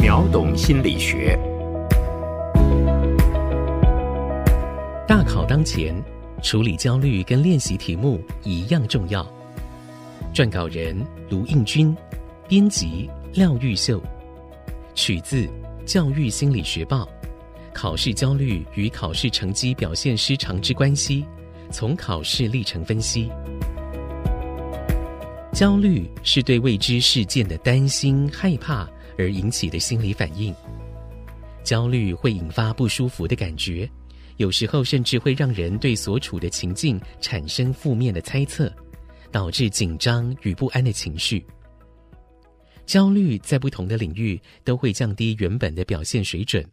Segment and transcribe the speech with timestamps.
[0.00, 1.36] 秒懂心理学。
[5.08, 5.92] 大考当前，
[6.40, 9.26] 处理焦虑跟练习题目一样重要。
[10.32, 10.96] 撰稿人
[11.28, 11.96] 卢应军，
[12.48, 14.00] 编辑廖玉秀，
[14.94, 15.42] 取自
[15.84, 17.02] 《教育心理学报》。
[17.74, 21.24] 考试焦虑与考试成绩表现失常之关系，
[21.72, 23.30] 从考试历程分析。
[25.52, 28.88] 焦虑是对未知事件的担心、害怕
[29.18, 30.54] 而引起的心理反应。
[31.64, 33.90] 焦虑会引发不舒服的感觉，
[34.38, 38.72] 有时候甚至会让人对所处的情境产生负面的猜测，
[39.30, 41.44] 导致紧张与不安的情绪。
[42.86, 46.66] 焦虑在不同的领域都会降低原本的表现水准。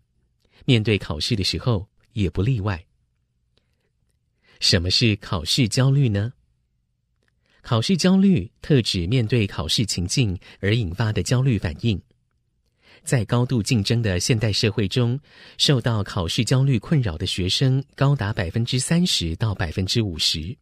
[0.64, 2.82] 面对考试的时候也不例外。
[4.62, 6.32] 什么是考试焦虑呢？
[7.62, 12.02] 考试焦虑特指面对考试情境而引发的焦虑反应。
[13.06, 15.20] 在高度竞争的现代社会中，
[15.60, 20.58] 受到考试焦虑困扰的学生高达百分之三十到百分之五十。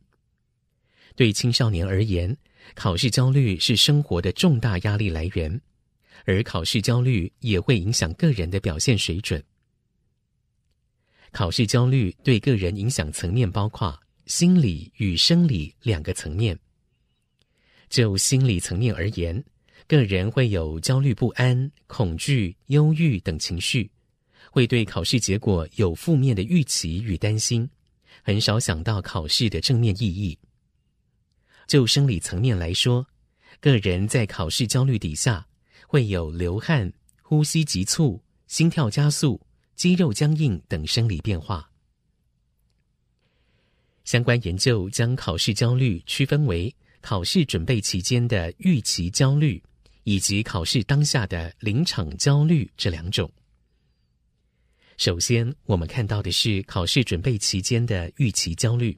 [1.16, 2.36] 对青少年而言，
[2.76, 5.62] 考试焦虑是生活的重大压力来源，
[6.26, 9.42] 而考试焦虑也会影响个人的表现水准。
[11.32, 16.60] 考试焦虑对个人影响层面包括心理与生理两个层面。
[17.90, 19.44] 就心理层面而言，
[19.88, 23.90] 个人会有焦虑不安、恐惧、忧郁等情绪，
[24.52, 27.70] 会对考试结果有负面的预期与担心，
[28.22, 30.38] 很少想到考试的正面意义。
[31.68, 33.08] 就生理层面来说，
[33.60, 35.48] 个人在考试焦虑底下
[35.88, 39.42] 会有流汗、呼吸急促、心跳加速。
[39.76, 41.68] 肌肉僵硬等生理变化。
[44.06, 49.62] 相关研究将考试焦虑区分为考试准备期间的预期焦虑，
[50.04, 53.32] 以及考试当下的临场焦虑这两种。
[54.98, 58.98] 首先，我们看到的是考试准备期间的预期焦虑。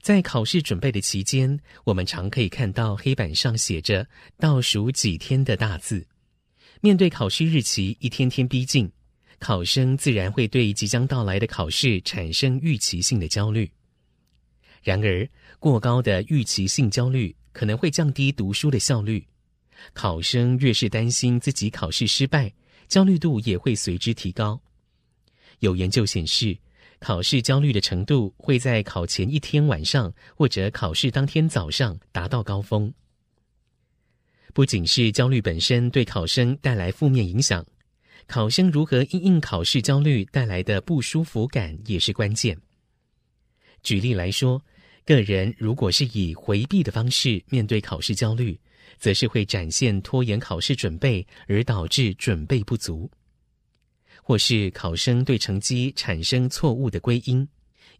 [0.00, 4.08] 在考试准备的期间，我们常可以看到黑板上写着
[4.38, 6.06] 倒数几天的大字。
[6.80, 8.90] 面对考试日期一天天逼近。
[9.38, 13.70] 考生自然会对即将到来的考试产生预期性的焦虑。
[14.82, 15.26] 然而，
[15.58, 19.26] 过高的预期性焦虑可能会降低读书的效率。
[19.92, 22.52] 考生越是担心自己考试失败，
[22.88, 24.60] 焦虑度也会随之提高。
[25.60, 26.56] 有研究显示，
[26.98, 32.92] 考试焦虑的程度会在考前一天晚上或者考试当天早上达到高峰。
[34.52, 37.64] 不仅是焦虑本身对考生带来负面影响。
[38.26, 42.56] 考生如何应应考试焦虑带来的不舒服感也是关键。
[43.82, 44.62] 举例来说，
[45.04, 48.58] 个人如果是以回避的方式面对考试焦虑，
[48.98, 53.08] 则是会展现拖延考试准备，而导致准备不足；
[54.22, 57.46] 或是考生对成绩产生错误的归因，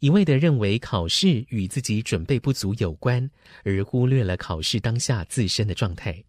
[0.01, 3.31] 一味的认为考试与自己准备不足有关，
[3.65, 6.23] 而忽略了考试当下自身的状态。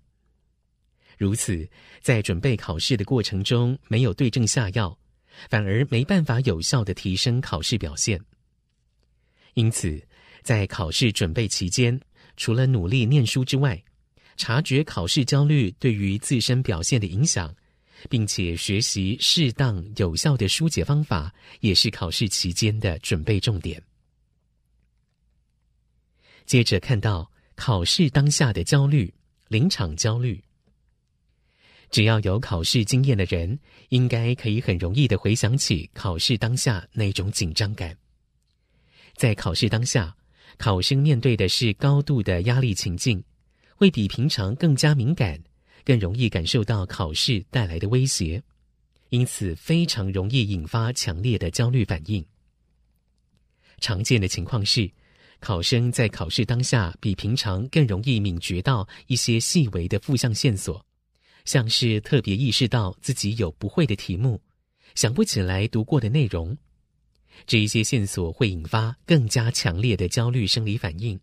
[1.17, 1.69] 如此，
[2.01, 4.97] 在准备考试的过程中没有对症下药，
[5.49, 8.19] 反而没办法有效的提升考试表现。
[9.53, 10.01] 因此，
[10.41, 11.99] 在考试准备期间，
[12.37, 13.83] 除了努力念书之外，
[14.41, 17.55] 察觉考试焦虑对于自身表现的影响，
[18.09, 23.79] 并且学习适当有效的疏解方法，也是考试期间的准备重点。
[26.47, 29.13] 接着看到考试当下的焦虑，
[29.47, 30.43] 临场焦虑。
[31.91, 33.59] 只要有考试经验的人，
[33.89, 37.95] 应该可以很容易的回想起考试当下那种紧张感。
[39.15, 40.15] 在考试当下，
[40.57, 43.23] 考生面对的是高度的压力情境，
[43.81, 45.41] 会比平常更加敏感，
[45.83, 48.39] 更容易感受到考试带来的威胁，
[49.09, 52.23] 因此非常容易引发强烈的焦虑反应。
[53.79, 54.87] 常见的情况是，
[55.39, 60.85] 考生在考试当下比平常更容易敏觉到一些细微的负向线索。
[61.45, 64.39] 像是特别意识到自己有不会的题目，
[64.93, 66.55] 想不起来读过的内容，
[67.47, 71.19] 这一些线索会引发更加强烈的焦虑生理反应，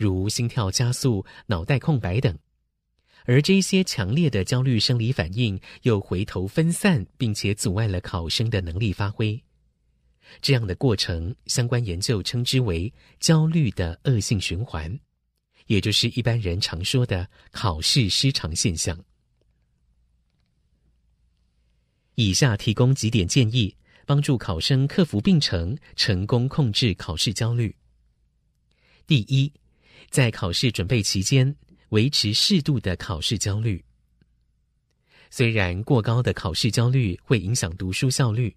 [0.00, 2.34] 如心跳加速、脑袋空白等。
[3.26, 9.38] 而这些强烈的焦虑生理反应又回头分散，并且阻碍了考生的能力发挥。
[10.40, 14.98] 这样的过程，相关研究称之为焦虑的恶性循环，
[15.66, 18.98] 也就是一般人常说的考试失常现象。
[22.14, 23.76] 以下提供几点建议，
[24.06, 27.76] 帮助考生克服病程，成功控制考试焦虑。
[29.06, 29.52] 第一，
[30.10, 31.54] 在考试准备期间，
[31.90, 33.82] 维持适度的考试焦虑。
[35.30, 38.54] 虽然过高的考试焦虑会影响读书效率，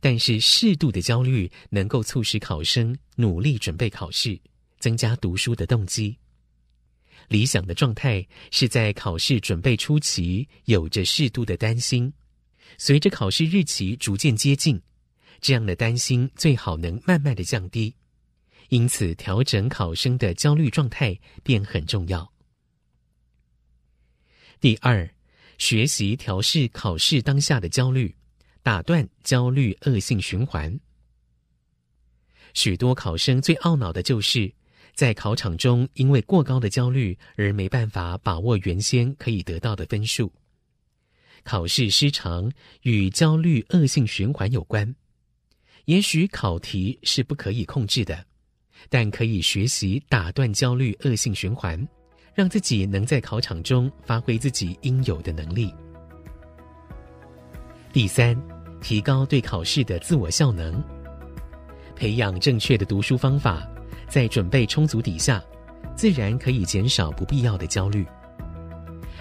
[0.00, 4.40] 但是适度的焦虑能够促使考生努力准备考试，
[4.78, 6.16] 增加读书的动机。
[7.28, 12.10] 理想的状态是在考试准备初期有着适度的担心，
[12.78, 14.80] 随着考试日期逐渐接近，
[15.42, 17.94] 这样的担心最好能慢慢的降低。
[18.74, 22.32] 因此，调整考生的焦虑状态便很重要。
[24.58, 25.08] 第二。
[25.56, 28.12] 学习调试考试当下的焦虑，
[28.64, 30.80] 打断焦虑恶性循环。
[32.54, 34.52] 许多考生最懊恼的就是
[34.92, 40.32] 在考场中因为过高的焦虑而没办法把握原先可以得到的分数。
[41.44, 42.50] 考试失常
[42.82, 44.92] 与焦虑恶性循环有关。
[45.84, 48.26] 也许考题是不可以控制的，
[48.88, 51.86] 但可以学习打断焦虑恶性循环。
[52.34, 55.72] 让自己能在考场中发挥自己应有的能力。
[57.92, 58.36] 第三，
[58.80, 60.82] 提高对考试的自我效能，
[61.94, 63.64] 培养正确的读书方法，
[64.08, 65.40] 在准备充足底下，
[65.94, 68.04] 自然可以减少不必要的焦虑。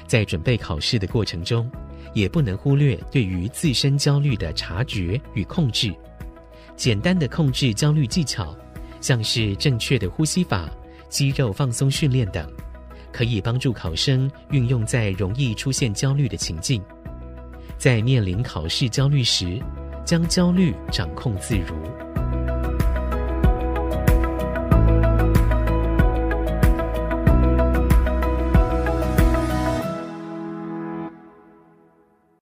[0.07, 1.71] 在准备考试的过程中，
[2.15, 5.93] 也不能忽略对于自身焦虑的察觉与控制。
[6.75, 8.57] 简单的控制焦虑技巧，
[9.03, 10.69] 像是正确的呼吸法、
[11.09, 12.49] 肌肉放松训练等。
[13.11, 16.81] 可以帮助考生运用在容易出现焦虑的情境，
[17.77, 19.61] 在面临考试焦虑时，
[20.05, 21.75] 将焦虑掌控自如。